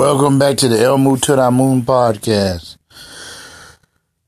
[0.00, 2.78] Welcome back to the Elmo to the Moon podcast.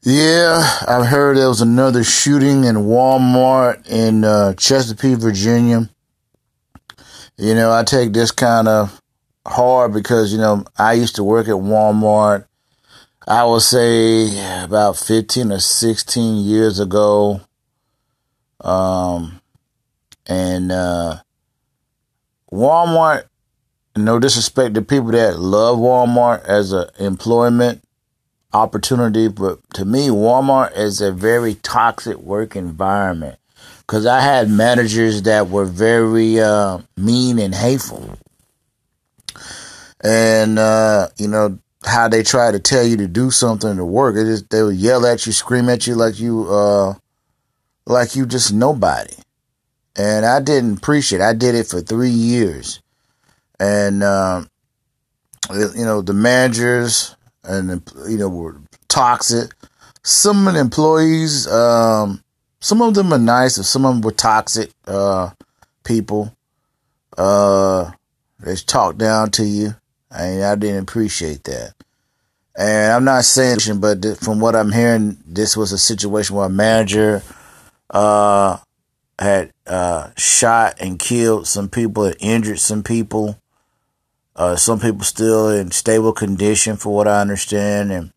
[0.02, 5.88] Yeah, I've heard there was another shooting in Walmart in uh, Chesapeake, Virginia.
[7.38, 9.00] You know, I take this kind of
[9.46, 12.44] hard because, you know, I used to work at Walmart,
[13.26, 17.40] I would say about 15 or 16 years ago.
[18.60, 19.40] Um,
[20.26, 21.22] and, uh,
[22.52, 23.24] Walmart,
[23.96, 27.82] no disrespect to people that love Walmart as an employment
[28.52, 33.38] opportunity, but to me, Walmart is a very toxic work environment
[33.80, 38.18] because I had managers that were very uh, mean and hateful.
[40.02, 44.16] And, uh, you know, how they try to tell you to do something to work.
[44.16, 46.94] It is, they would yell at you, scream at you like you, uh,
[47.86, 49.14] like you just nobody.
[49.96, 51.24] And I didn't appreciate it.
[51.24, 52.81] I did it for three years.
[53.62, 54.42] And, uh,
[55.52, 58.56] you know, the managers and, you know, were
[58.88, 59.52] toxic.
[60.02, 62.24] Some of the employees, um,
[62.58, 65.30] some of them are nice, and some of them were toxic, uh,
[65.84, 66.34] people.
[67.16, 67.92] Uh,
[68.40, 69.76] they talk down to you.
[70.10, 71.74] I, I didn't appreciate that.
[72.56, 76.50] And I'm not saying, but from what I'm hearing, this was a situation where a
[76.50, 77.22] manager
[77.90, 78.58] uh,
[79.20, 83.38] had uh, shot and killed some people, and injured some people.
[84.34, 87.92] Uh, some people still in stable condition, for what I understand.
[87.92, 88.12] And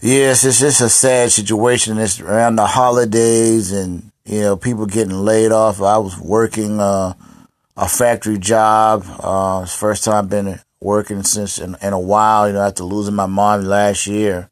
[0.00, 1.98] yes, it's just a sad situation.
[1.98, 5.80] It's around the holidays, and you know, people getting laid off.
[5.80, 7.14] I was working uh,
[7.76, 9.04] a factory job.
[9.20, 13.26] Uh, first time been working since in, in, a while, you know, after losing my
[13.26, 14.50] mom last year.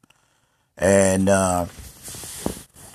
[0.77, 1.65] And, uh,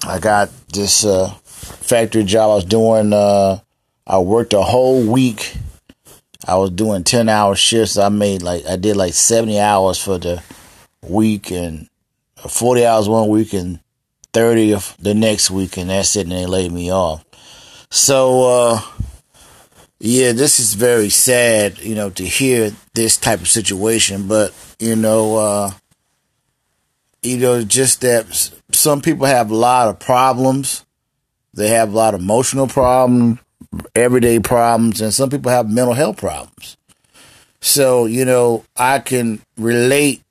[0.07, 3.59] I got this, uh, factory job I was doing, uh,
[4.07, 5.55] I worked a whole week.
[6.47, 7.97] I was doing 10 hour shifts.
[7.97, 10.43] I made like, I did like 70 hours for the
[11.03, 11.89] week and
[12.37, 13.81] 40 hours one week and
[14.33, 15.77] 30 of the next week.
[15.77, 16.23] And that's it.
[16.23, 17.25] And they laid me off.
[17.91, 18.81] So, uh,
[20.03, 24.97] yeah, this is very sad, you know, to hear this type of situation, but you
[24.97, 25.71] know, uh,
[27.23, 30.87] you know, just that some people have a lot of problems.
[31.53, 33.41] They have a lot of emotional problems,
[33.95, 36.77] everyday problems, and some people have mental health problems.
[37.61, 40.23] So, you know, I can relate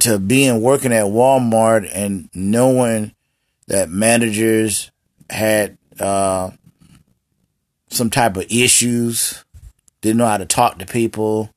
[0.00, 3.14] to being working at Walmart and knowing
[3.66, 4.90] that managers
[5.30, 6.50] had uh,
[7.88, 9.44] some type of issues,
[10.00, 11.50] didn't know how to talk to people,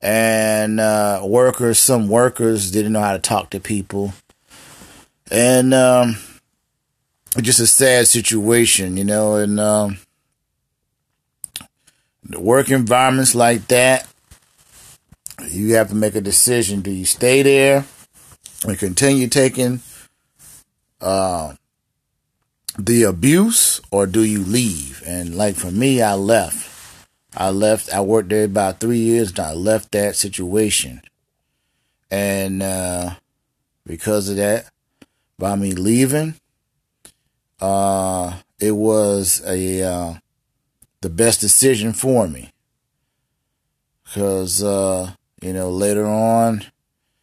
[0.00, 4.12] and uh, workers, some workers didn't know how to talk to people,
[5.30, 6.16] and um,
[7.42, 9.98] just a sad situation, you know, and um,
[12.22, 14.06] the work environments like that,
[15.48, 17.84] you have to make a decision: do you stay there
[18.66, 19.80] and continue taking?
[21.00, 21.54] Uh,
[22.78, 25.02] the abuse or do you leave?
[25.06, 26.72] And like for me, I left.
[27.36, 27.92] I left.
[27.92, 31.02] I worked there about three years and I left that situation.
[32.10, 33.14] And uh,
[33.84, 34.70] because of that,
[35.38, 36.34] by me leaving,
[37.60, 40.14] uh, it was a uh,
[41.00, 42.52] the best decision for me.
[44.04, 46.64] Because uh, you know later on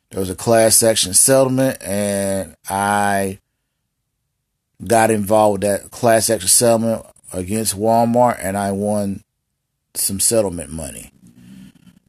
[0.10, 3.40] there was a class action settlement, and I
[4.88, 9.24] got involved with that class action settlement against Walmart and I won
[9.96, 11.12] some settlement money.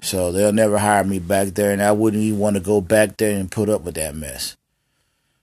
[0.00, 3.16] So they'll never hire me back there and I wouldn't even want to go back
[3.16, 4.56] there and put up with that mess.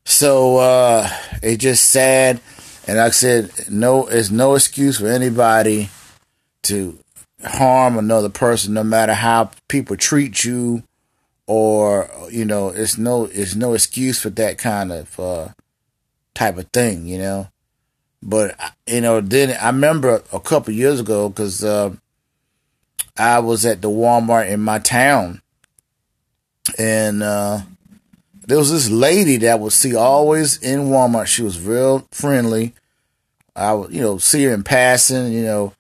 [0.06, 1.10] So uh
[1.42, 2.40] it's just sad
[2.92, 5.90] and like I said, no it's no excuse for anybody
[6.64, 7.00] to
[7.42, 10.84] harm another person no matter how people treat you
[11.48, 15.48] or you know, it's no it's no excuse for that kind of uh
[16.34, 17.48] type of thing, you know.
[18.22, 21.96] But you know, then I remember a couple years ago because uh,
[23.18, 25.42] I was at the Walmart in my town,
[26.78, 27.62] and uh,
[28.46, 31.28] there was this lady that would see always in Walmart.
[31.28, 32.74] She was real friendly.
[33.56, 35.32] I would, you know, see her in passing.
[35.32, 35.74] You know,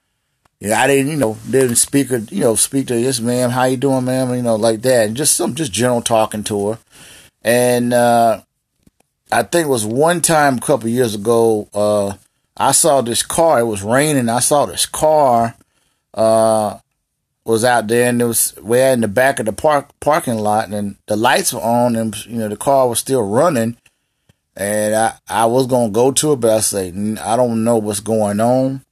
[0.62, 3.50] know, I didn't, you know, didn't speak her, you know, speak to this ma'am.
[3.50, 4.34] How you doing, ma'am?
[4.34, 6.80] You know, like that, and just some just general talking to her.
[7.42, 8.42] And uh,
[9.32, 11.68] I think it was one time a couple years ago.
[11.74, 12.14] Uh,
[12.58, 13.60] I saw this car.
[13.60, 14.30] It was raining.
[14.30, 15.56] I saw this car
[16.14, 16.78] uh,
[17.46, 20.38] was out there, and it was we way in the back of the park parking
[20.38, 23.78] lot, and the lights were on, and you know the car was still running.
[24.62, 28.00] And I I was gonna go to it, but I said I don't know what's
[28.00, 28.84] going on.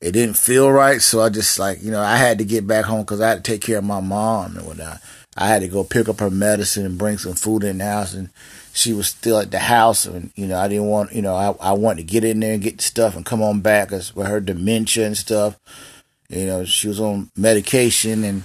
[0.00, 1.00] it didn't feel right.
[1.00, 3.42] So I just like, you know, I had to get back home because I had
[3.44, 5.00] to take care of my mom and whatnot.
[5.36, 8.14] I had to go pick up her medicine and bring some food in the house.
[8.14, 8.30] And
[8.72, 10.06] she was still at the house.
[10.06, 12.52] And, you know, I didn't want, you know, I, I wanted to get in there
[12.54, 15.58] and get the stuff and come on back because with her dementia and stuff,
[16.28, 18.44] you know, she was on medication and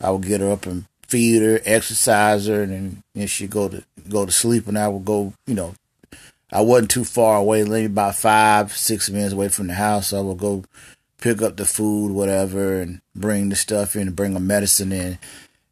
[0.00, 3.68] I would get her up and feed her, exercise her, and then, then she'd go
[3.68, 5.74] to, go to sleep and I would go, you know,
[6.52, 10.08] I wasn't too far away, maybe about five, six minutes away from the house.
[10.08, 10.64] So I would go
[11.18, 15.18] pick up the food, whatever, and bring the stuff in and bring the medicine in.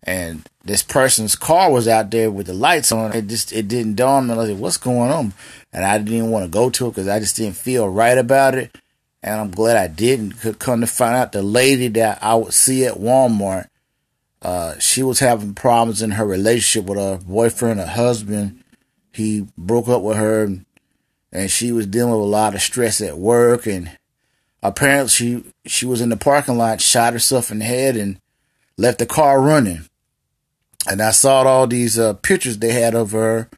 [0.02, 3.12] And this person's car was out there with the lights on.
[3.12, 4.32] It just it didn't dawn me.
[4.32, 5.34] I was like, what's going on?
[5.72, 8.54] And I didn't want to go to it because I just didn't feel right about
[8.54, 8.76] it.
[9.22, 10.40] And I'm glad I didn't.
[10.40, 13.68] Could come to find out the lady that I would see at Walmart,
[14.40, 18.64] uh, she was having problems in her relationship with her boyfriend, her husband.
[19.12, 20.64] He broke up with her, and,
[21.32, 23.66] and she was dealing with a lot of stress at work.
[23.66, 23.96] And
[24.62, 28.20] apparently, she she was in the parking lot, shot herself in the head, and
[28.76, 29.88] left the car running.
[30.88, 33.48] And I saw all these uh, pictures they had of her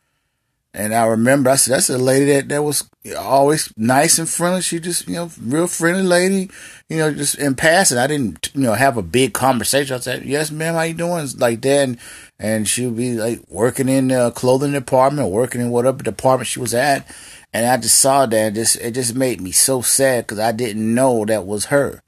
[0.75, 2.89] and I remember, I said, that's a lady that, that was
[3.19, 4.63] always nice and friendly.
[4.63, 6.51] She just, you know, real friendly lady,
[6.89, 7.99] you know, just in passing.
[7.99, 9.95] I didn't, you know, have a big conversation.
[9.95, 11.29] I said, yes, ma'am, how you doing?
[11.37, 11.89] Like that.
[11.89, 11.99] And,
[12.39, 16.61] and she would be like working in the clothing department, working in whatever department she
[16.61, 17.07] was at.
[17.53, 20.53] And I just saw that and just, it just made me so sad because I
[20.53, 22.03] didn't know that was her.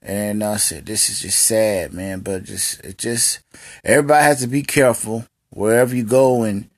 [0.00, 2.20] And I said, this is just sad, man.
[2.20, 3.40] But just, it just,
[3.84, 6.68] everybody has to be careful wherever you go and,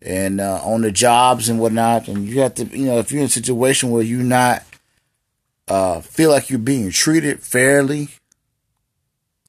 [0.00, 2.08] and uh, on the jobs and whatnot.
[2.08, 4.62] And you have to, you know, if you're in a situation where you not
[5.68, 8.08] uh, feel like you're being treated fairly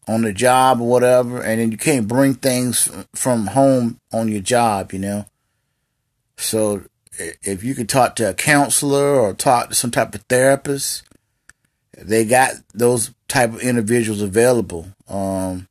[0.08, 4.42] on the job or whatever, and then you can't bring things from home on your
[4.42, 5.26] job, you know.
[6.38, 6.84] So
[7.18, 11.04] if you could talk to a counselor or talk to some type of therapist,
[11.98, 14.88] they got those type of individuals available.
[15.08, 15.68] Um,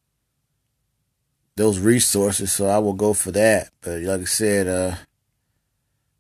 [1.57, 3.71] those resources, so I will go for that.
[3.81, 4.97] But like I said, uh,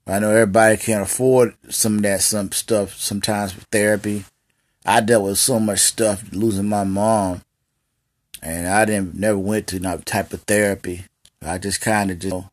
[0.06, 4.25] I know everybody can't afford some of that some stuff sometimes therapy.
[4.87, 7.43] I dealt with so much stuff losing my mom,
[8.43, 11.06] and I didn't never went to that type of therapy.
[11.43, 12.47] I just kind of just,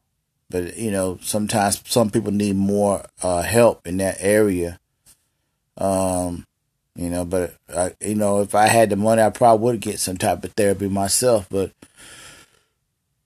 [0.51, 4.79] but you know, sometimes some people need more uh, help in that area.
[5.77, 6.45] Um,
[6.95, 9.99] you know, but I, you know, if I had the money, I probably would get
[9.99, 11.47] some type of therapy myself.
[11.49, 11.71] But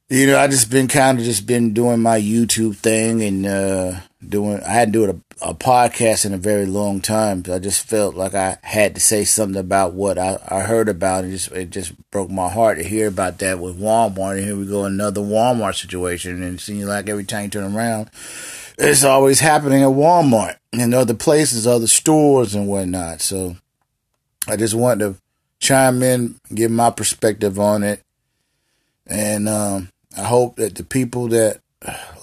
[0.10, 4.00] you know, I just been kind of just been doing my YouTube thing and uh,
[4.30, 4.62] doing.
[4.63, 7.44] I hadn't doing a, a, podcast in a very long time.
[7.51, 11.24] I just felt like I had to say something about what I, I heard about.
[11.24, 14.38] And just it just broke my heart to hear about that with Walmart.
[14.38, 16.44] And here we go, another Walmart situation.
[16.44, 18.10] And it seems like every time you turn around,
[18.77, 23.22] it's always happening at Walmart and other places, other stores and whatnot.
[23.22, 23.56] So
[24.48, 25.22] I just wanted to
[25.60, 28.01] chime in, give my perspective on it.
[29.07, 31.62] And um, I hope that the people that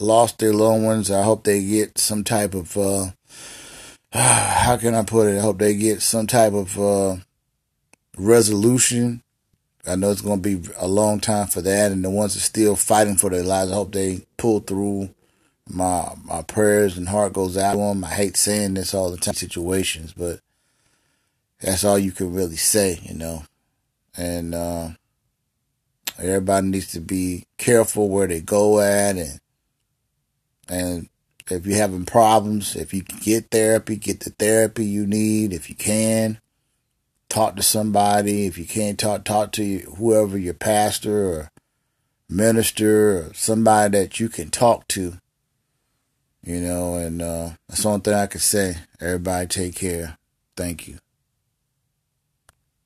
[0.01, 3.07] lost their loved ones, I hope they get some type of, uh,
[4.13, 5.39] how can I put it?
[5.39, 7.17] I hope they get some type of uh,
[8.17, 9.23] resolution.
[9.87, 12.41] I know it's going to be a long time for that, and the ones that
[12.41, 15.11] are still fighting for their lives, I hope they pull through.
[15.69, 18.05] My my prayers and heart goes out to them.
[18.05, 20.41] I hate saying this all the time, situations, but
[21.61, 23.45] that's all you can really say, you know.
[24.17, 24.91] And uh,
[26.19, 29.41] Everybody needs to be careful where they go at and
[30.69, 31.09] and
[31.51, 35.53] if you're having problems, if you can get therapy, get the therapy you need.
[35.53, 36.41] If you can,
[37.29, 38.47] talk to somebody.
[38.47, 41.51] If you can't talk, talk to whoever your pastor or
[42.29, 45.19] minister or somebody that you can talk to.
[46.45, 48.77] You know, and uh, that's the only thing I can say.
[49.01, 50.19] Everybody take care.
[50.57, 50.99] Thank you.